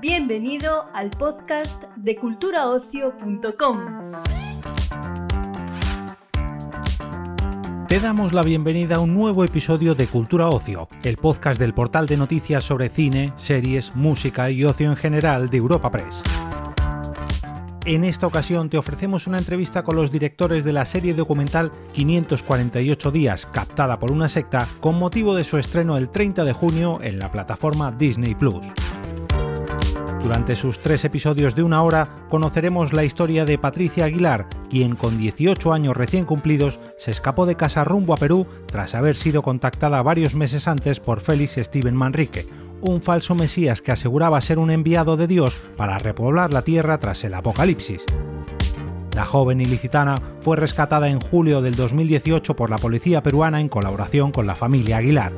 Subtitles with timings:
[0.00, 3.78] Bienvenido al podcast de culturaocio.com.
[7.88, 12.06] Te damos la bienvenida a un nuevo episodio de Cultura Ocio, el podcast del portal
[12.06, 16.22] de noticias sobre cine, series, música y ocio en general de Europa Press.
[17.84, 23.10] En esta ocasión te ofrecemos una entrevista con los directores de la serie documental 548
[23.10, 27.18] días captada por una secta con motivo de su estreno el 30 de junio en
[27.18, 28.64] la plataforma Disney Plus.
[30.22, 35.18] Durante sus tres episodios de una hora conoceremos la historia de Patricia Aguilar, quien con
[35.18, 40.00] 18 años recién cumplidos se escapó de casa rumbo a Perú tras haber sido contactada
[40.02, 42.46] varios meses antes por Félix Steven Manrique,
[42.82, 47.24] un falso mesías que aseguraba ser un enviado de Dios para repoblar la tierra tras
[47.24, 48.04] el apocalipsis.
[49.14, 54.32] La joven ilicitana fue rescatada en julio del 2018 por la policía peruana en colaboración
[54.32, 55.32] con la familia Aguilar.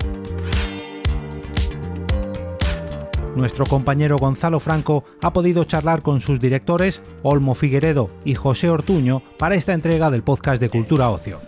[3.37, 9.23] Nuestro compañero Gonzalo Franco ha podido charlar con sus directores, Olmo Figueredo y José Ortuño,
[9.39, 11.41] para esta entrega del podcast de Cultura Ocio.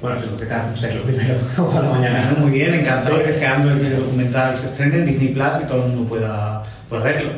[0.00, 0.70] Bueno, ¿qué tal?
[0.70, 2.34] No sé, lo primero, ¿cómo va la mañana?
[2.38, 5.84] Muy bien, encantado de que sea el documental se estrene en Disney Plus y todo
[5.84, 7.30] el mundo pueda, pueda verlo.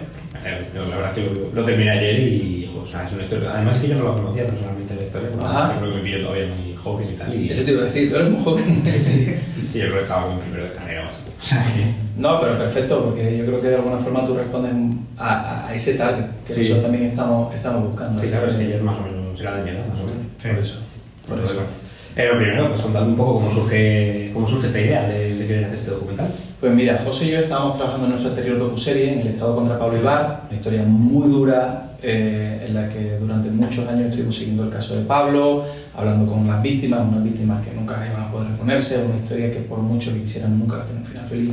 [0.44, 3.50] la verdad es que lo, lo, terminé ayer y, o sea, es una historia.
[3.52, 6.20] Además, que yo no lo conocía personalmente la historia, porque yo creo que me pillo
[6.22, 7.34] todavía muy joven y tal.
[7.34, 8.82] Y, Eso te iba a decir, tú eres muy joven.
[8.86, 9.34] Sí, sí.
[9.74, 12.20] y yo creo que estaba con primero de carrera o sea, que...
[12.20, 14.72] No, pero perfecto, porque yo creo que de alguna forma tú respondes
[15.18, 16.60] a, a ese target, que Sí.
[16.60, 18.20] eso también estamos, estamos buscando.
[18.20, 20.22] Sí, sabes que es más o menos, será de mi edad, más o menos.
[20.38, 20.48] Sí.
[20.48, 20.78] Por eso.
[21.26, 21.81] Por eso.
[22.14, 25.64] Pero primero, pues contando un poco cómo surge, cómo surge esta idea de, de querer
[25.64, 26.28] hacer este documental.
[26.60, 29.78] Pues mira, José y yo estábamos trabajando en nuestra anterior docuserie, en el Estado contra
[29.78, 34.64] Pablo Ibar, una historia muy dura eh, en la que durante muchos años estuvimos siguiendo
[34.64, 35.64] el caso de Pablo,
[35.96, 39.60] hablando con las víctimas, unas víctimas que nunca iban a poder reponerse, una historia que
[39.60, 41.50] por mucho que quisieran nunca va a tener un final feliz.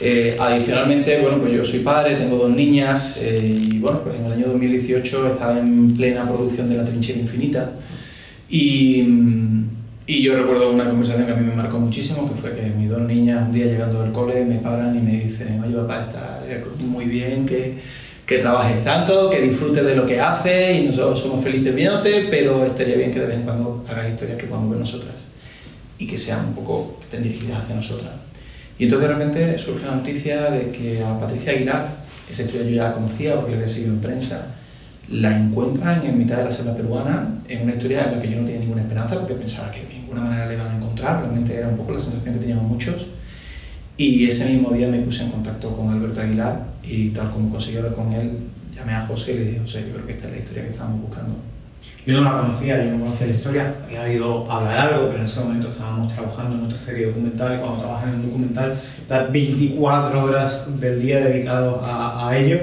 [0.00, 4.26] Eh, adicionalmente, bueno, pues yo soy padre, tengo dos niñas eh, y bueno, pues en
[4.26, 7.72] el año 2018 estaba en plena producción de La Trinchera Infinita
[8.56, 9.04] y,
[10.06, 12.88] y yo recuerdo una conversación que a mí me marcó muchísimo, que fue que mis
[12.88, 16.40] dos niñas un día llegando del cole me paran y me dicen, oye papá, está
[16.86, 17.78] muy bien que,
[18.24, 22.64] que trabajes tanto, que disfrutes de lo que haces y nosotros somos felices viéndote, pero
[22.64, 25.30] estaría bien que de vez en cuando hagas historias que podamos ver nosotras
[25.98, 28.12] y que sean un poco, que estén dirigidas hacia nosotras.
[28.78, 31.88] Y entonces de surge la noticia de que a Patricia Aguilar,
[32.30, 34.54] esa historia yo ya la conocía porque la había seguido en prensa,
[35.10, 38.40] la encuentran en mitad de la selva peruana en una historia en la que yo
[38.40, 41.54] no tenía ninguna esperanza porque pensaba que de ninguna manera la iban a encontrar, realmente
[41.54, 43.06] era un poco la sensación que teníamos muchos.
[43.96, 47.76] Y ese mismo día me puse en contacto con Alberto Aguilar y tal como conseguí
[47.76, 48.32] hablar con él,
[48.74, 50.70] llamé a José y le dije, José, yo creo que esta es la historia que
[50.70, 51.36] estábamos buscando.
[52.06, 55.24] Yo no la conocía, yo no conocía la historia, había oído hablar algo, pero en
[55.24, 59.32] ese momento estábamos trabajando en nuestra serie documental y cuando trabajas en un documental estás
[59.32, 62.58] 24 horas del día dedicado a, a ello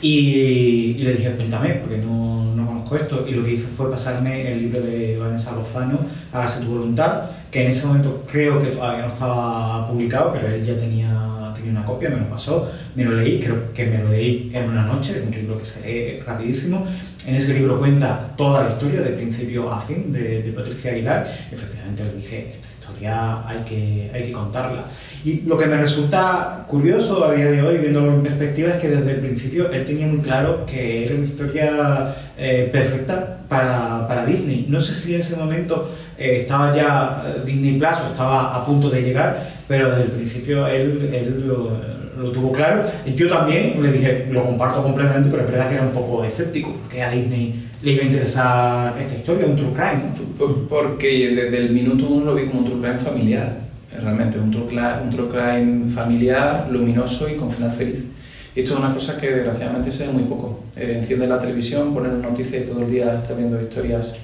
[0.00, 3.26] y, y le dije, cuéntame, porque no, no conozco esto.
[3.28, 5.98] Y lo que hizo fue pasarme el libro de Vanessa Lozano,
[6.32, 10.64] Hágase tu voluntad, que en ese momento creo que todavía no estaba publicado, pero él
[10.64, 14.10] ya tenía, tenía una copia, me lo pasó, me lo leí, creo que me lo
[14.10, 16.86] leí en una noche, un libro que se lee rapidísimo.
[17.26, 21.26] En ese libro cuenta toda la historia, de principio a fin, de, de Patricia Aguilar.
[21.50, 24.84] Efectivamente le dije, esta historia hay que, hay que contarla.
[25.24, 28.88] Y lo que me resulta curioso a día de hoy, viéndolo en perspectiva, es que
[28.88, 34.26] desde el principio él tenía muy claro que era una historia eh, perfecta para, para,
[34.26, 34.66] Disney.
[34.68, 38.90] No sé si en ese momento eh, estaba ya Disney Plus o estaba a punto
[38.90, 41.70] de llegar, pero desde el principio él, él lo,
[42.18, 42.84] lo, tuvo claro.
[43.06, 46.72] Yo también le dije, lo comparto completamente, pero es verdad que era un poco escéptico,
[46.72, 50.02] porque a Disney le iba a interesar esta historia, un true crime.
[50.38, 50.68] ¿no?
[50.68, 53.64] Porque desde el minuto uno lo vi como un true crime familiar
[54.00, 54.64] realmente un true,
[55.02, 58.04] un true crime familiar, luminoso y con final feliz.
[58.54, 60.60] Y esto es una cosa que desgraciadamente se ve muy poco.
[60.76, 64.16] Eh, enciende la televisión, pone noticias y todo el día está viendo historias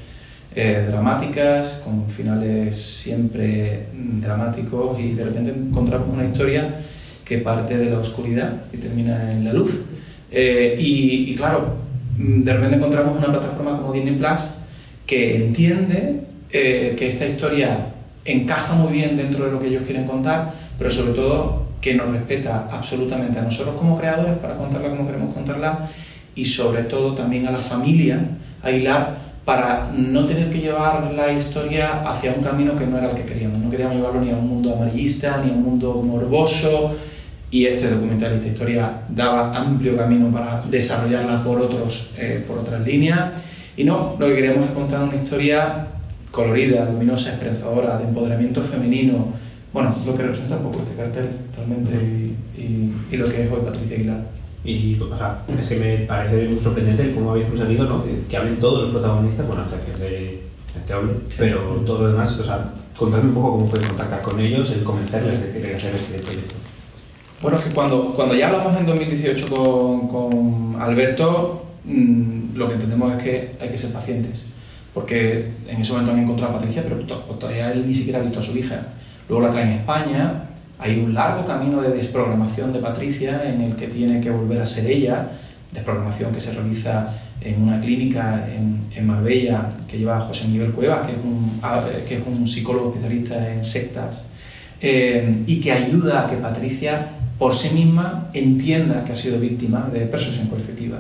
[0.55, 6.77] eh, dramáticas, con finales siempre dramáticos y de repente encontramos una historia
[7.25, 9.83] que parte de la oscuridad y termina en la luz.
[10.31, 11.75] Eh, y, y, claro,
[12.23, 14.51] de repente encontramos una plataforma como Disney Plus
[15.07, 16.21] que entiende
[16.51, 17.87] que esta historia
[18.25, 22.11] encaja muy bien dentro de lo que ellos quieren contar, pero sobre todo que nos
[22.11, 25.89] respeta absolutamente a nosotros como creadores para contarla como queremos contarla
[26.35, 28.21] y sobre todo también a la familia
[28.63, 29.17] Aguilar
[29.47, 33.25] para no tener que llevar la historia hacia un camino que no era el que
[33.25, 33.59] queríamos.
[33.59, 36.95] No queríamos llevarlo ni a un mundo amarillista, ni a un mundo morboso
[37.51, 42.87] y este documental, esta historia daba amplio camino para desarrollarla por, otros, eh, por otras
[42.87, 43.33] líneas
[43.77, 45.87] y no, lo que queríamos es contar una historia
[46.31, 49.33] colorida, luminosa, esperanzadora, de empoderamiento femenino,
[49.73, 51.93] bueno, lo que representa un poco este cartel realmente
[52.59, 54.21] y, y, lo que es hoy Patricia Aguilar.
[54.65, 58.05] Y, o sea, es que me parece muy sorprendente cómo habéis conseguido ¿no?
[58.29, 60.43] que, hablen todos los protagonistas, bueno, a excepción de
[60.77, 64.39] este hombre, pero todo lo demás, o sea, contadme un poco cómo fue contactar con
[64.41, 66.55] ellos, el de que hacer este proyecto.
[67.43, 72.75] Bueno, es que cuando, cuando ya hablamos en 2018 con, con Alberto, mmm, lo que
[72.75, 74.45] entendemos es que hay que ser pacientes,
[74.93, 78.41] porque en ese momento han encontrado a Patricia, pero todavía él ni siquiera ha visto
[78.41, 78.89] a su hija.
[79.27, 80.45] Luego la traen a España,
[80.79, 84.67] hay un largo camino de desprogramación de Patricia en el que tiene que volver a
[84.67, 85.31] ser ella,
[85.73, 87.09] desprogramación que se realiza
[87.41, 91.59] en una clínica en, en Marbella que lleva José Miguel Cuevas, que es un,
[92.07, 94.27] que es un psicólogo especialista en sectas,
[94.83, 99.89] eh, y que ayuda a que Patricia por sí misma entienda que ha sido víctima
[99.91, 100.99] de persuasión coercitiva.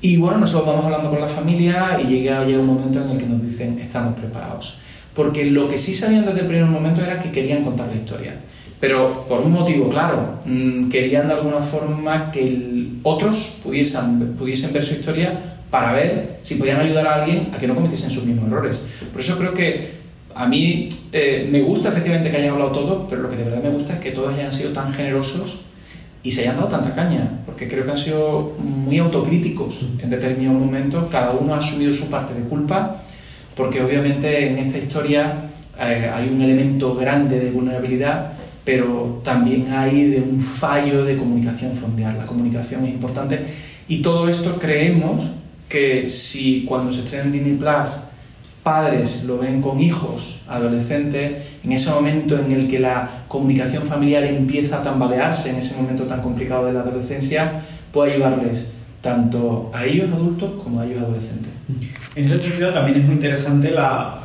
[0.00, 3.18] Y bueno, nosotros vamos hablando con la familia y llega, llega un momento en el
[3.18, 4.78] que nos dicen estamos preparados.
[5.12, 8.36] Porque lo que sí sabían desde el primer momento era que querían contar la historia.
[8.78, 14.84] Pero por un motivo claro, mm, querían de alguna forma que otros pudiesen, pudiesen ver
[14.84, 18.46] su historia para ver si podían ayudar a alguien a que no cometiesen sus mismos
[18.46, 18.80] errores.
[19.10, 20.01] Por eso creo que
[20.34, 23.62] a mí eh, me gusta efectivamente que hayan hablado todos, pero lo que de verdad
[23.62, 25.60] me gusta es que todos hayan sido tan generosos
[26.22, 30.60] y se hayan dado tanta caña, porque creo que han sido muy autocríticos en determinados
[30.60, 33.02] momentos, cada uno ha asumido su parte de culpa,
[33.56, 38.32] porque obviamente en esta historia eh, hay un elemento grande de vulnerabilidad,
[38.64, 42.14] pero también hay de un fallo de comunicación familiar.
[42.14, 43.40] La comunicación es importante
[43.88, 45.30] y todo esto creemos
[45.68, 47.96] que si cuando se estrena en Disney Plus
[48.62, 51.32] padres lo ven con hijos, adolescentes,
[51.64, 56.04] en ese momento en el que la comunicación familiar empieza a tambalearse, en ese momento
[56.04, 57.62] tan complicado de la adolescencia,
[57.92, 61.50] puede ayudarles tanto a ellos adultos como a ellos adolescentes.
[62.14, 64.18] En ese sentido también es muy interesante la,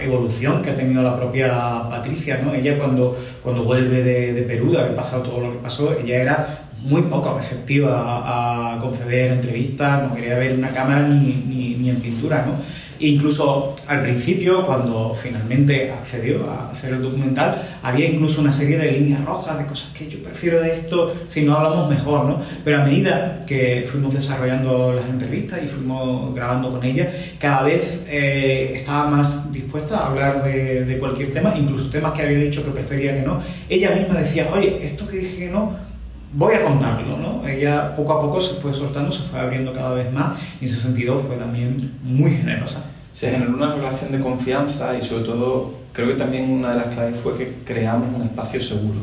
[0.00, 2.54] evolución que ha tenido la propia Patricia, ¿no?
[2.54, 6.16] Ella cuando, cuando vuelve de, de Perú, de haber pasado todo lo que pasó, ella
[6.16, 11.90] era muy poco receptiva a, conceder entrevistas, no quería ver una cámara ni, ni, ni
[11.90, 12.54] en pintura, ¿no?
[13.00, 18.92] Incluso al principio, cuando finalmente accedió a hacer el documental, había incluso una serie de
[18.92, 22.42] líneas rojas, de cosas que yo prefiero de esto, si no hablamos mejor, ¿no?
[22.62, 28.06] Pero a medida que fuimos desarrollando las entrevistas y fuimos grabando con ella, cada vez
[28.08, 32.62] eh, estaba más dispuesta a hablar de, de cualquier tema, incluso temas que había dicho
[32.62, 33.40] que prefería que no.
[33.68, 35.89] Ella misma decía, oye, esto que dije no,
[36.32, 37.46] voy a contarlo, ¿no?
[37.46, 40.70] Ella poco a poco se fue soltando, se fue abriendo cada vez más y en
[40.70, 42.84] ese sentido fue también muy generosa.
[43.12, 46.94] Se generó una relación de confianza y sobre todo creo que también una de las
[46.94, 49.00] claves fue que creamos un espacio seguro.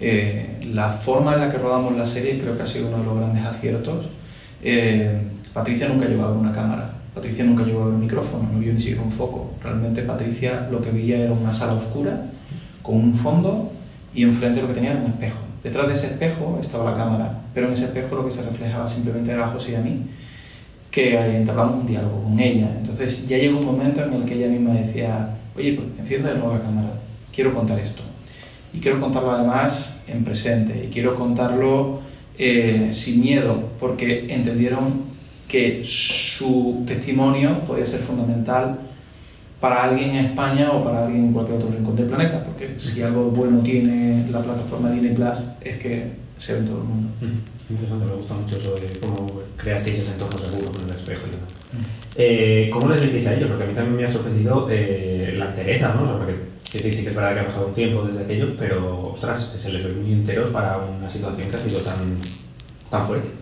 [0.00, 3.04] Eh, la forma en la que rodamos la serie creo que ha sido uno de
[3.04, 4.08] los grandes aciertos.
[4.62, 9.02] Eh, Patricia nunca llevaba una cámara, Patricia nunca llevaba un micrófono, no vio ni siquiera
[9.02, 9.54] un foco.
[9.62, 12.26] Realmente Patricia lo que veía era una sala oscura
[12.82, 13.72] con un fondo
[14.14, 15.51] y enfrente lo que tenía era un espejo.
[15.62, 18.88] Detrás de ese espejo estaba la cámara, pero en ese espejo lo que se reflejaba
[18.88, 20.02] simplemente era José y a mí,
[20.90, 22.68] que entablamos un diálogo con ella.
[22.76, 26.38] Entonces ya llegó un momento en el que ella misma decía, oye, pues enciende de
[26.38, 26.88] nuevo la cámara,
[27.32, 28.02] quiero contar esto.
[28.74, 32.00] Y quiero contarlo además en presente, y quiero contarlo
[32.38, 35.12] eh, sin miedo, porque entendieron
[35.46, 38.78] que su testimonio podía ser fundamental
[39.62, 43.00] para alguien en España o para alguien en cualquier otro rincón del planeta, porque si
[43.00, 47.08] algo bueno tiene la plataforma Disney Plus es que se ve en todo el mundo.
[47.70, 51.30] Interesante, me gusta mucho eso de cómo creasteis ese entorno seguro con el espejo y
[51.30, 51.52] demás.
[52.16, 53.48] Eh, ¿Cómo les visteis a ellos?
[53.50, 56.02] Porque a mí también me ha sorprendido eh, la entereza, ¿no?
[56.02, 58.56] O sea, porque sí, sí, que es verdad que ha pasado un tiempo desde aquello,
[58.58, 62.16] pero ostras, se les ve muy enteros para una situación que ha sido tan,
[62.90, 63.41] tan fuerte.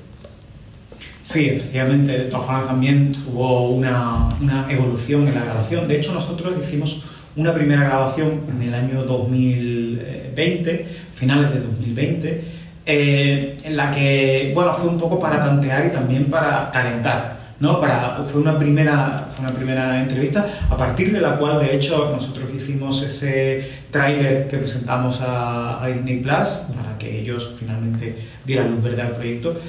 [1.22, 2.12] Sí, efectivamente.
[2.12, 5.86] De todas formas, también hubo una, una, evolución en la grabación.
[5.86, 7.04] De hecho, nosotros hicimos
[7.36, 12.44] una primera grabación en el año 2020, finales de 2020,
[12.86, 17.38] eh, en la que, bueno, fue un poco para tantear y también para calentar.
[17.60, 17.78] ¿no?
[17.78, 22.46] Para, fue una primera, una primera entrevista, a partir de la cual, de hecho, nosotros
[22.56, 28.82] hicimos ese tráiler que presentamos a, a Disney Plus para que ellos finalmente dieran luz
[28.82, 29.60] verde al proyecto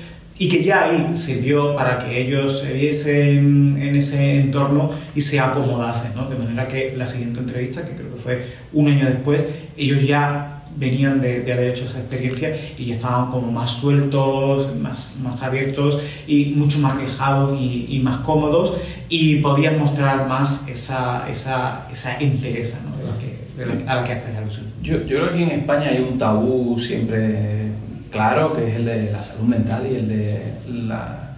[0.41, 5.39] y que ya ahí sirvió para que ellos se viesen en ese entorno y se
[5.39, 6.27] acomodasen, ¿no?
[6.27, 9.43] De manera que la siguiente entrevista, que creo que fue un año después,
[9.77, 14.75] ellos ya venían de, de haber hecho esa experiencia y ya estaban como más sueltos,
[14.77, 18.73] más, más abiertos y mucho más relajados y, y, más cómodos
[19.09, 22.97] y podían mostrar más esa, esa, esa entereza ¿no?
[22.97, 24.65] de la que, de la, a la que haces alusión.
[24.81, 27.70] Yo, yo creo que en España hay un tabú siempre
[28.11, 30.53] claro, que es el de la salud mental y el de
[30.85, 31.35] la,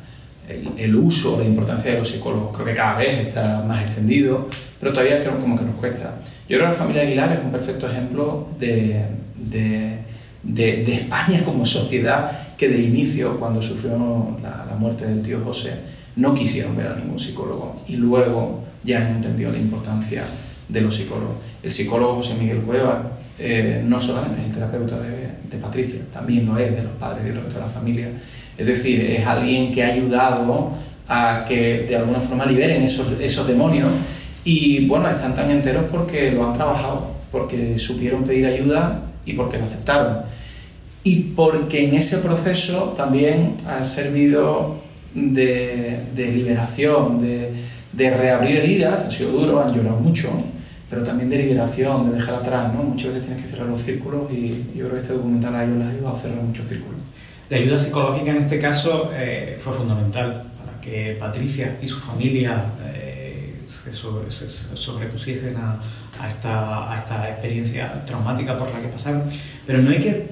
[0.50, 2.54] el, el, uso, la importancia de los psicólogos.
[2.54, 4.48] Creo que cada vez está más extendido,
[4.80, 6.16] pero todavía creo como que nos cuesta.
[6.50, 10.00] Yo creo que la familia Aguilar es un perfecto ejemplo de, de,
[10.44, 15.74] de, España como sociedad que de inicio, cuando sufrió la, la muerte del tío José,
[16.16, 20.24] no quisieron ver a ningún psicólogo y luego ya han entendido la importancia
[20.68, 21.38] de los psicólogos.
[21.64, 26.46] El psicólogo José Miguel Cueva eh, no solamente es el terapeuta de, de, Patricia, también
[26.46, 28.10] lo es de los padres y del resto de la familia.
[28.58, 30.72] Es decir, es alguien que ha ayudado
[31.08, 33.90] a que de alguna forma liberen esos, esos demonios
[34.44, 39.58] y bueno, están tan enteros porque lo han trabajado, porque supieron pedir ayuda y porque
[39.58, 40.18] lo aceptaron.
[41.04, 44.78] Y porque en ese proceso también ha servido
[45.14, 47.52] de, de liberación, de,
[47.92, 50.30] de, reabrir heridas, ha sido duro, han llorado mucho,
[50.94, 52.84] pero también de liberación, de dejar atrás, ¿no?
[52.84, 55.78] Muchas veces tienes que cerrar los círculos y yo creo que este documental a ellos
[55.78, 57.02] les ha ayudado a cerrar muchos círculos.
[57.50, 62.64] La ayuda psicológica en este caso eh, fue fundamental para que Patricia y su familia
[62.94, 65.80] eh, se, sobre, se, sobrepusiesen a,
[66.22, 69.24] a, esta, a esta experiencia traumática por la que pasaron.
[69.66, 70.28] Pero no hay que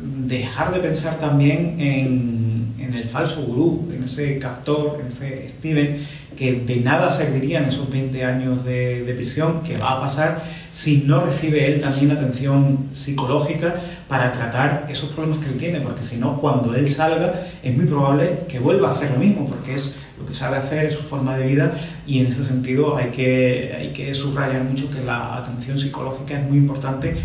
[0.00, 6.06] dejar de pensar también en, en el falso gurú, en ese captor, en ese Steven,
[6.36, 10.98] que de nada servirían esos 20 años de, de, prisión que va a pasar si
[11.06, 13.76] no recibe él también atención psicológica
[14.08, 17.86] para tratar esos problemas que él tiene, porque si no, cuando él salga es muy
[17.86, 21.02] probable que vuelva a hacer lo mismo, porque es lo que sabe hacer, es su
[21.02, 25.36] forma de vida y en ese sentido hay que, hay que subrayar mucho que la
[25.36, 27.16] atención psicológica es muy importante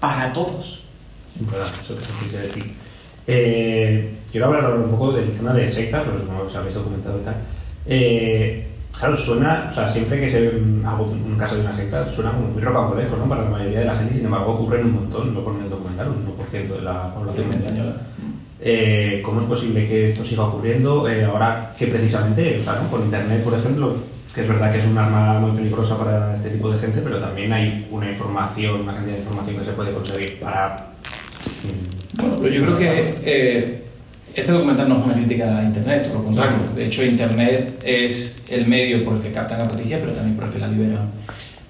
[0.00, 0.84] para todos.
[1.40, 2.87] Verdad, eso que se decir.
[3.30, 7.20] Eh, quiero hablar ahora un poco del tema de sectas, porque no os habéis documentado
[7.20, 7.36] y tal.
[7.84, 8.66] Eh,
[8.98, 12.32] claro, suena, o sea, siempre que se ve algo, un caso de una secta, suena
[12.32, 13.28] como muy rocambolesco, ¿no?
[13.28, 15.70] Para la mayoría de la gente, sin embargo, ocurren un montón, lo ponen en el
[15.70, 17.96] documental, un 1% de la población española.
[18.60, 22.90] Eh, ¿Cómo es posible que esto siga ocurriendo eh, ahora que precisamente, o sea, ¿no?
[22.90, 23.94] con Internet, por ejemplo,
[24.34, 27.18] que es verdad que es un arma muy peligrosa para este tipo de gente, pero
[27.18, 30.87] también hay una información, una cantidad de información que se puede conseguir para...
[32.14, 33.82] Bueno, pero yo creo que eh,
[34.34, 36.58] este documental no es una crítica a Internet, todo lo contrario.
[36.74, 40.44] De hecho, Internet es el medio por el que captan a Patricia, pero también por
[40.46, 41.10] el que la liberan.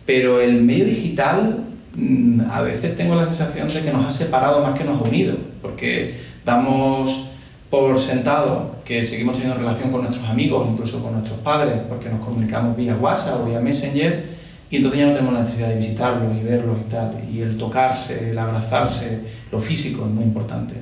[0.04, 1.58] Pero el medio digital,
[1.94, 5.08] mm, a veces tengo la sensación de que nos ha separado más que nos ha
[5.08, 6.14] unido, porque
[6.44, 7.28] damos
[7.70, 12.24] por sentado que seguimos teniendo relación con nuestros amigos, incluso con nuestros padres, porque nos
[12.24, 14.37] comunicamos vía WhatsApp o vía Messenger,
[14.70, 17.12] y entonces ya no tenemos la necesidad de visitarlos y verlos y tal.
[17.32, 19.20] Y el tocarse, el abrazarse,
[19.50, 20.74] lo físico es muy importante.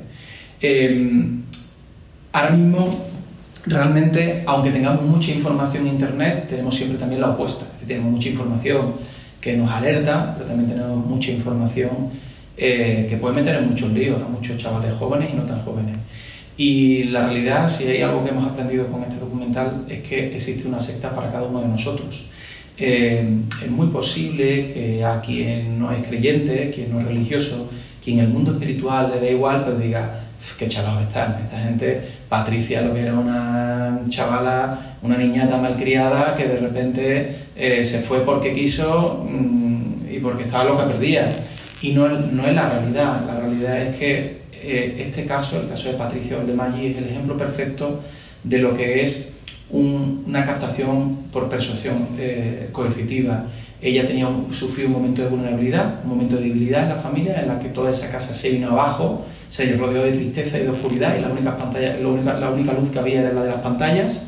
[0.60, 1.38] Eh,
[2.32, 3.06] ahora mismo,
[3.64, 7.64] realmente, aunque tengamos mucha información en Internet, tenemos siempre también la opuesta.
[7.66, 8.94] Es decir, tenemos mucha información
[9.40, 12.10] que nos alerta, pero también tenemos mucha información
[12.56, 15.96] eh, que puede meter en muchos líos a muchos chavales jóvenes y no tan jóvenes.
[16.56, 20.66] Y la realidad, si hay algo que hemos aprendido con este documental, es que existe
[20.66, 22.26] una secta para cada uno de nosotros.
[22.78, 23.26] Eh,
[23.64, 27.70] es muy posible que a quien no es creyente, quien no es religioso,
[28.02, 30.26] quien el mundo espiritual le da igual, pues diga,
[30.58, 31.40] qué chalados están.
[31.44, 37.82] Esta gente, Patricia, lo que era una chavala, una niñata malcriada que de repente eh,
[37.82, 41.30] se fue porque quiso mmm, y porque estaba loca perdida.
[41.82, 43.22] Y no, no es la realidad.
[43.26, 47.36] La realidad es que eh, este caso, el caso de Patricia Maggi, es el ejemplo
[47.36, 48.00] perfecto
[48.42, 49.35] de lo que es
[49.70, 53.44] un, una captación por persuasión eh, coercitiva.
[53.80, 57.40] Ella tenía un, sufrió un momento de vulnerabilidad, un momento de debilidad en la familia,
[57.40, 60.70] en la que toda esa casa se vino abajo, se rodeó de tristeza y de
[60.70, 64.26] oscuridad, y la única, pantalla, la única luz que había era la de las pantallas.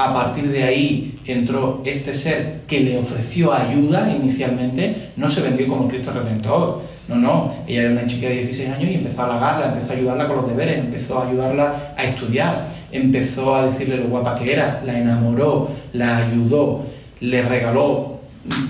[0.00, 5.68] A partir de ahí entró este ser que le ofreció ayuda inicialmente, no se vendió
[5.68, 9.24] como Cristo Redentor, no, no, ella era una chica de 16 años y empezó a
[9.26, 13.98] halagarla, empezó a ayudarla con los deberes, empezó a ayudarla a estudiar, empezó a decirle
[13.98, 16.86] lo guapa que era, la enamoró, la ayudó,
[17.20, 18.20] le regaló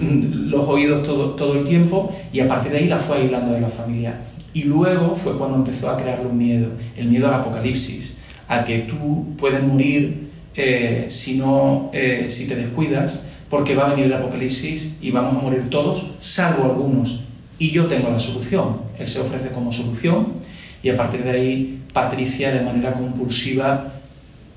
[0.01, 3.61] los oídos todo, todo el tiempo y a partir de ahí la fue aislando de
[3.61, 4.19] la familia.
[4.53, 8.19] Y luego fue cuando empezó a crearle un miedo, el miedo al apocalipsis,
[8.49, 14.13] a que tú puedes morir eh, eh, si te descuidas, porque va a venir el
[14.13, 17.25] apocalipsis y vamos a morir todos, salvo algunos.
[17.59, 18.73] Y yo tengo la solución.
[18.99, 20.35] Él se ofrece como solución
[20.83, 23.95] y a partir de ahí Patricia de manera compulsiva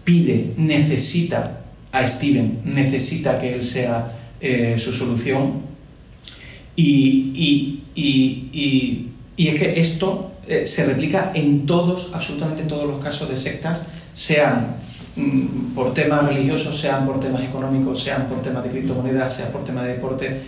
[0.03, 5.61] pide, necesita a Steven, necesita que él sea eh, su solución.
[6.75, 13.03] Y, y, y, y, es que esto eh, se replica en todos, absolutamente todos los
[13.03, 14.75] casos de sectas, sean
[15.75, 19.85] por temas religiosos, sean por temas económicos, sean por temas de criptomonedas, sean por temas
[19.85, 20.41] de deporte.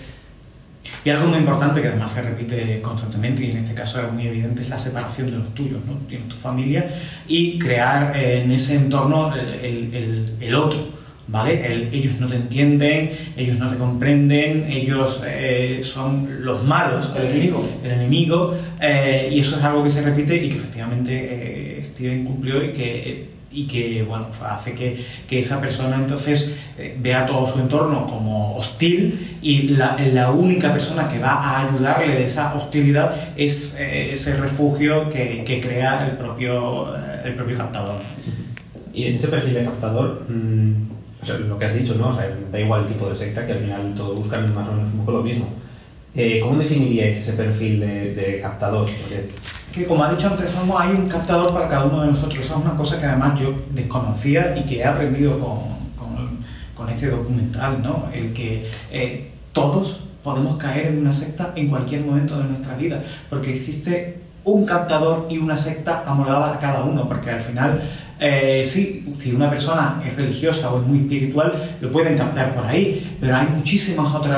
[1.03, 4.27] Y algo muy importante que además se repite constantemente y en este caso es muy
[4.27, 5.93] evidente es la separación de los tuyos, ¿no?
[6.07, 6.88] Tienes tu familia
[7.27, 10.95] y crear eh, en ese entorno el, el, el, el otro
[11.27, 11.89] ¿vale?
[11.91, 17.67] ellos no te entienden, ellos no te comprenden, ellos eh, son los malos, el enemigo,
[17.84, 22.25] el enemigo eh, y eso es algo que se repite y que efectivamente eh, Steven
[22.25, 26.56] cumplió y que y que bueno, hace que, que esa persona entonces
[26.98, 32.16] vea todo su entorno como hostil y la, la, única persona que va a ayudarle
[32.16, 36.94] de esa hostilidad es ese refugio que, que, crea el propio,
[37.24, 38.02] el propio captador.
[38.94, 40.96] Y en ese perfil de captador, mmm
[41.34, 42.10] lo que has dicho, ¿no?
[42.10, 44.74] O sea, da igual el tipo de secta, que al final todos buscan más o
[44.74, 45.48] menos un poco lo mismo.
[46.16, 48.88] Eh, ¿Cómo definiríais ese perfil de, captador?
[49.75, 52.39] Que como ha dicho antes, hay un captador para cada uno de nosotros.
[52.39, 55.60] Eso es una cosa que además yo desconocía y que he aprendido con,
[55.98, 56.38] con,
[56.74, 58.05] con este documental, ¿no?
[58.13, 63.03] El que eh, todos podemos caer en una secta en cualquier momento de nuestra vida,
[63.29, 67.82] porque existe un captador y una secta amolada a cada uno, porque al final
[68.19, 72.65] eh, sí, si una persona es religiosa o es muy espiritual, lo pueden captar por
[72.65, 74.36] ahí, pero hay muchísimos otros,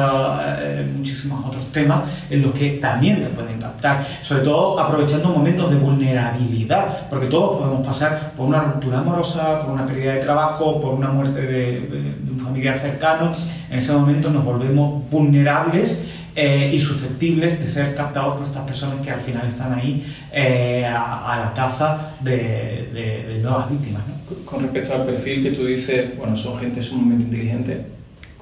[0.60, 5.70] eh, muchísimos otros temas en los que también te pueden captar, sobre todo aprovechando momentos
[5.70, 10.82] de vulnerabilidad, porque todos podemos pasar por una ruptura amorosa, por una pérdida de trabajo,
[10.82, 13.32] por una muerte de un familiar cercano,
[13.70, 16.04] en ese momento nos volvemos vulnerables
[16.40, 20.86] eh, y susceptibles de ser captados por estas personas que al final están ahí eh,
[20.86, 24.04] a, la caza de, nuevas víctimas.
[24.46, 27.82] Con respecto al perfil que tú dices, bueno, son gente sumamente inteligente,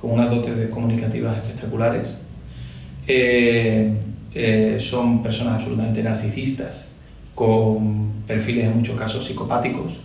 [0.02, 2.20] con unas dotes de comunicativas espectaculares,
[3.08, 3.96] eh,
[4.78, 6.90] son personas absolutamente narcisistas,
[7.34, 10.02] con perfiles en muchos casos psicopáticos,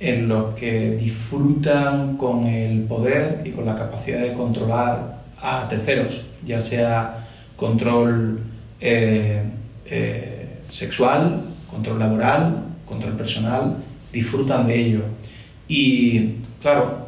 [0.00, 6.26] en los que disfrutan con el poder y con la capacidad de controlar a terceros,
[6.44, 7.21] ya sea
[7.62, 8.40] control
[8.80, 9.40] eh,
[9.86, 11.40] eh, sexual,
[11.70, 13.76] control laboral, control personal,
[14.12, 15.02] disfrutan de ello.
[15.68, 17.06] Y claro,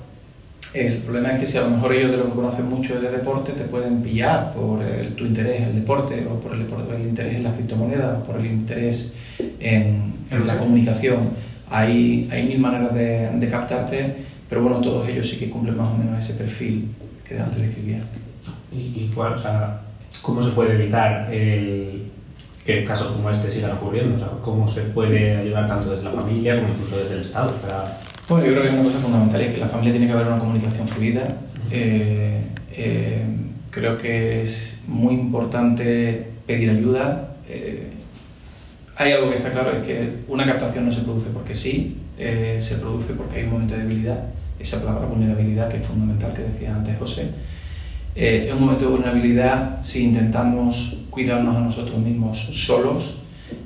[0.73, 3.11] el problema es que si a lo mejor ellos de lo que conocen mucho de
[3.11, 4.81] deporte te pueden pillar por
[5.17, 6.63] tu interés en el deporte o por el,
[7.03, 9.15] interés en la criptomoneda o por el interés
[9.59, 10.15] en,
[10.47, 11.19] la comunicación.
[11.71, 14.15] Hay, hay mil maneras de, de, captarte,
[14.49, 16.89] pero bueno, todos ellos sí que cumplen más o menos ese perfil
[17.27, 18.01] que antes describía.
[18.73, 19.84] ¿Y, y cuál, o sea,
[20.23, 22.11] ¿Cómo se puede evitar el,
[22.65, 24.17] que casos como este sigan ocurriendo?
[24.17, 27.53] O sea, ¿Cómo se puede ayudar tanto desde la familia como incluso desde el Estado?
[27.57, 27.99] Para...
[28.29, 30.27] Bueno, yo creo que es una cosa fundamental y que la familia tiene que haber
[30.27, 31.29] una comunicación fluida.
[31.71, 32.41] Eh,
[32.73, 33.23] eh,
[33.71, 37.35] creo que es muy importante pedir ayuda.
[37.49, 37.91] Eh,
[38.97, 42.77] hay algo que está claro, es que una captación no se produce porque sí, se
[42.77, 44.25] produce porque hay un momento de debilidad.
[44.59, 47.29] Esa palabra vulnerabilidad que es fundamental, que decía antes José.
[48.17, 53.17] Eh, en un momento de vulnerabilidad, si intentamos cuidarnos a nosotros mismos solos,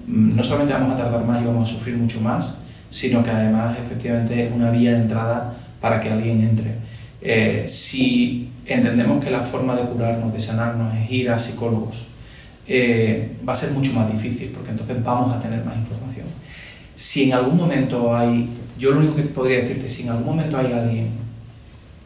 [0.06, 3.30] mm, no solamente vamos a tardar más y vamos a sufrir mucho más, sino que
[3.30, 6.76] además efectivamente es una vía de entrada para que alguien entre.
[7.20, 12.06] Eh, si entendemos que la forma de curarnos, de sanarnos, es ir a psicólogos,
[12.66, 16.26] eh, va a ser mucho más difícil porque entonces vamos a tener más información.
[16.94, 20.26] Si en algún momento hay, yo lo único que podría decir que si en algún
[20.26, 21.10] momento hay alguien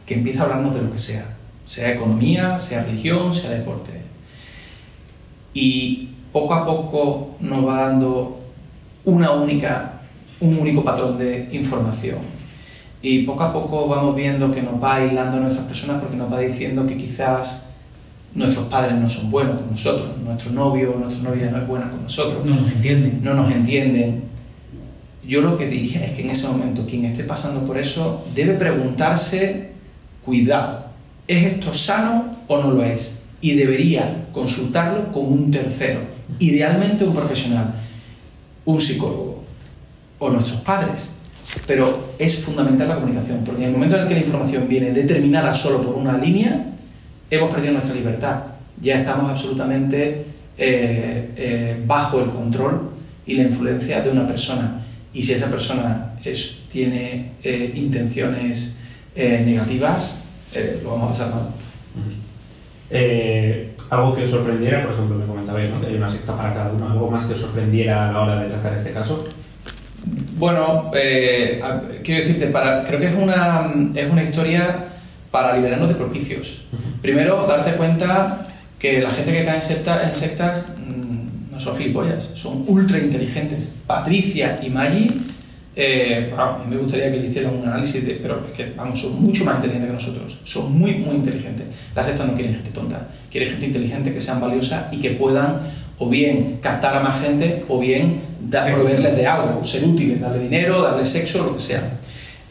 [0.05, 1.25] que empieza a hablarnos de lo que sea,
[1.65, 3.91] sea economía, sea religión, sea deporte.
[5.53, 8.39] Y poco a poco nos va dando
[9.05, 10.01] una única,
[10.39, 12.17] un único patrón de información.
[13.01, 16.31] Y poco a poco vamos viendo que nos va aislando a nuestras personas porque nos
[16.31, 17.69] va diciendo que quizás
[18.33, 21.89] nuestros padres no son buenos con nosotros, nuestro novio o nuestra novia no es buena
[21.89, 22.45] con nosotros.
[22.45, 23.19] No nos entienden.
[23.21, 24.23] No nos entienden.
[25.25, 28.53] Yo lo que diría es que en ese momento quien esté pasando por eso debe
[28.55, 29.71] preguntarse,
[30.25, 30.92] cuidado,
[31.27, 33.23] ¿Es esto sano o no lo es?
[33.41, 36.01] Y debería consultarlo con un tercero,
[36.39, 37.73] idealmente un profesional,
[38.65, 39.43] un psicólogo
[40.19, 41.11] o nuestros padres.
[41.67, 44.91] Pero es fundamental la comunicación, porque en el momento en el que la información viene
[44.91, 46.73] determinada solo por una línea,
[47.29, 48.39] hemos perdido nuestra libertad.
[48.81, 50.25] Ya estamos absolutamente
[50.57, 52.91] eh, eh, bajo el control
[53.25, 54.83] y la influencia de una persona.
[55.13, 56.15] Y si esa persona
[56.71, 58.77] tiene eh, intenciones
[59.15, 60.22] negativas,
[60.55, 61.47] eh, lo vamos a pasar mal.
[62.89, 66.71] Eh, algo que os sorprendiera, por ejemplo, me comentabais que hay una secta para cada
[66.71, 69.25] uno, algo más que os sorprendiera a la hora de tratar este caso.
[70.37, 71.61] Bueno, eh,
[72.03, 74.85] quiero decirte, para, creo que es una, es una historia
[75.31, 76.65] para liberarnos de prejuicios.
[77.01, 78.45] Primero, darte cuenta
[78.77, 82.99] que la gente que cae en, secta, en sectas mm, no son gilipollas, son ultra
[82.99, 83.73] inteligentes.
[83.87, 85.07] Patricia y Maggie
[85.75, 86.31] eh,
[86.69, 89.55] me gustaría que le hicieran un análisis, de, pero es que vamos, son mucho más
[89.55, 91.65] inteligentes que nosotros, son muy, muy inteligentes.
[91.95, 95.61] Las sectas no quieren gente tonta, quieren gente inteligente que sean valiosa y que puedan
[95.97, 100.43] o bien captar a más gente o bien dar, proveerles de algo, ser útiles, darle
[100.43, 101.81] dinero, darle sexo, lo que sea.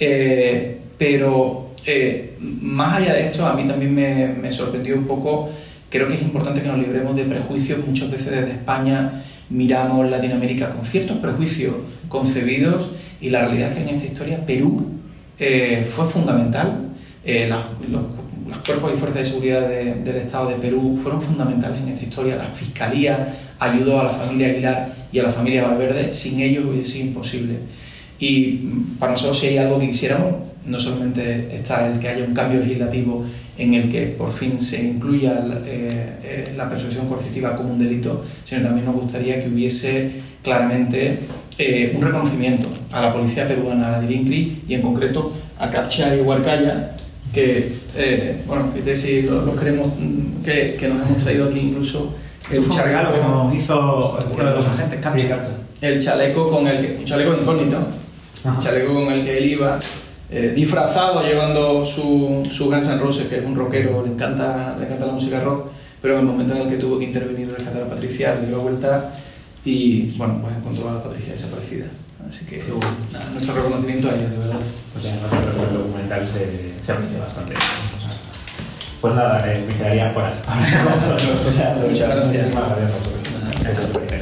[0.00, 5.48] Eh, pero eh, más allá de esto, a mí también me, me, sorprendió un poco,
[5.88, 9.22] creo que es importante que nos libremos de prejuicios, muchas veces desde España.
[9.50, 11.74] Miramos Latinoamérica con ciertos prejuicios
[12.08, 12.88] concebidos
[13.22, 14.84] y la realidad es que en esta historia Perú
[15.38, 16.88] eh, fue fundamental,
[17.24, 18.02] eh, los,
[18.66, 22.36] cuerpos y fuerzas de seguridad de, del Estado de Perú fueron fundamentales en esta historia,
[22.36, 26.92] la Fiscalía ayudó a la familia Aguilar y a la familia Valverde, sin ellos hubiese
[26.92, 27.54] sido imposible.
[28.18, 30.34] Y mm, para nosotros si hay algo que quisiéramos,
[30.66, 33.24] no solamente está el que haya un cambio legislativo
[33.58, 37.78] en el que por fin se incluya la, eh, eh, la persuasión coercitiva como un
[37.78, 40.10] delito, sino también nos gustaría que hubiese
[40.42, 41.18] claramente
[41.58, 46.14] eh, un reconocimiento a la policía peruana, a la DIRINCRI y en concreto a Capcha
[46.16, 46.92] y Huarcaya,
[47.32, 51.60] que, eh, bueno, que si lo, lo queremos, mm, que, que, nos hemos traído aquí
[51.60, 52.14] incluso.
[52.50, 55.38] El un regalo que nos hizo uno de los agentes Capcha.
[55.80, 57.78] El chaleco con el que, un chaleco incógnito,
[58.44, 58.56] Ajá.
[58.56, 59.78] el chaleco con el que él iba
[60.34, 64.86] eh, disfrazado llevando su, su Guns N' Roses, que es un rockero, le encanta, le
[64.86, 65.66] encanta la música rock,
[66.00, 68.46] pero en el momento en el que tuvo que intervenir y rescatar a Patricia, le
[68.46, 69.10] dio la vuelta
[69.62, 71.84] y, bueno, pues encontró a la Patricia desaparecida.
[72.26, 72.62] Así que,
[73.12, 74.60] nada, nuestro reconocimiento a ella, de verdad.
[74.94, 77.54] Pues no, el documental se, se aprecia bastante.
[79.02, 80.36] Pues nada, eh, me quedaría horas.
[81.90, 82.24] Muchas gracias.
[82.24, 84.21] Muchísimas gracias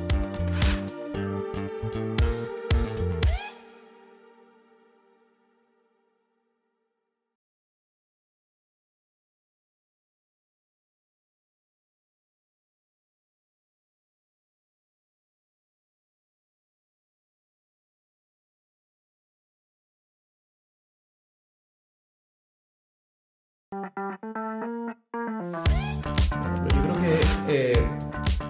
[26.63, 27.73] Yo creo que eh,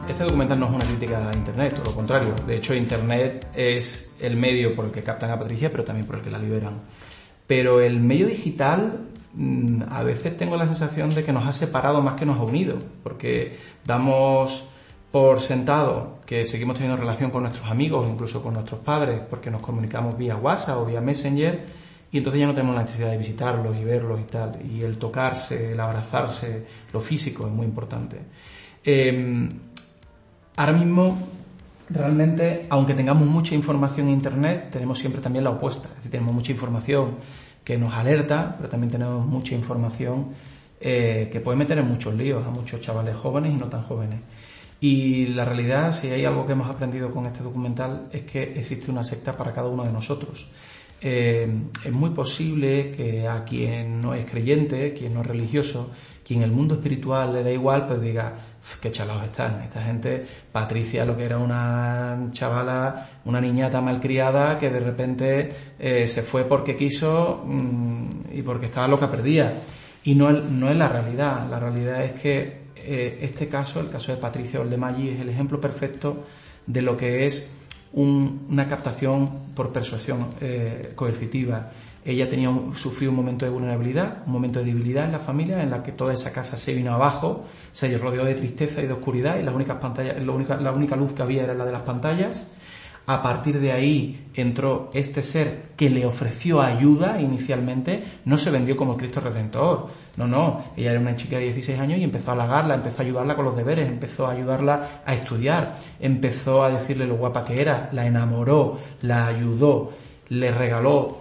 [0.07, 2.35] este documental no es una crítica a Internet, todo lo contrario.
[2.45, 6.17] De hecho, Internet es el medio por el que captan a Patricia, pero también por
[6.17, 6.81] el que la liberan.
[7.47, 12.01] Pero el medio digital mmm, a veces tengo la sensación de que nos ha separado
[12.01, 14.65] más que nos ha unido, porque damos
[15.11, 19.61] por sentado que seguimos teniendo relación con nuestros amigos, incluso con nuestros padres, porque nos
[19.61, 21.65] comunicamos vía WhatsApp o vía Messenger,
[22.11, 24.59] y entonces ya no tenemos la necesidad de visitarlos y verlos y tal.
[24.69, 28.17] Y el tocarse, el abrazarse, lo físico es muy importante.
[28.83, 29.49] Eh,
[30.57, 31.17] ahora mismo,
[31.89, 35.87] realmente, aunque tengamos mucha información en Internet, tenemos siempre también la opuesta.
[35.87, 37.15] Es decir, tenemos mucha información
[37.63, 40.33] que nos alerta, pero también tenemos mucha información
[40.81, 44.19] eh, que puede meter en muchos líos a muchos chavales jóvenes y no tan jóvenes.
[44.81, 48.91] Y la realidad, si hay algo que hemos aprendido con este documental, es que existe
[48.91, 50.49] una secta para cada uno de nosotros
[51.01, 51.47] eh,
[51.83, 55.91] es muy posible que a quien no es creyente, quien no es religioso,
[56.25, 58.33] quien el mundo espiritual le da igual, pues diga,
[58.79, 59.63] qué chalados están.
[59.63, 66.07] Esta gente, Patricia, lo que era una chavala, una niñata malcriada que de repente eh,
[66.07, 69.53] se fue porque quiso mmm, y porque estaba loca perdida.
[70.03, 71.47] Y no, no es la realidad.
[71.49, 75.59] La realidad es que eh, este caso, el caso de Patricia Oldemaggi, es el ejemplo
[75.59, 76.25] perfecto
[76.65, 77.49] de lo que es
[77.93, 81.71] un, una captación por persuasión eh, coercitiva.
[82.03, 85.61] Ella tenía un, sufrió un momento de vulnerabilidad, un momento de debilidad en la familia,
[85.61, 88.93] en la que toda esa casa se vino abajo, se rodeó de tristeza y de
[88.93, 92.47] oscuridad, y la única luz que había era la de las pantallas.
[93.11, 98.77] A partir de ahí entró este ser que le ofreció ayuda inicialmente, no se vendió
[98.77, 102.35] como Cristo Redentor, no, no, ella era una chica de 16 años y empezó a
[102.35, 107.05] halagarla, empezó a ayudarla con los deberes, empezó a ayudarla a estudiar, empezó a decirle
[107.05, 109.91] lo guapa que era, la enamoró, la ayudó,
[110.29, 111.19] le regaló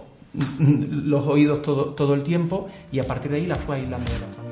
[0.69, 4.19] los oídos todo, todo el tiempo y a partir de ahí la fue aislando de
[4.19, 4.50] la familia.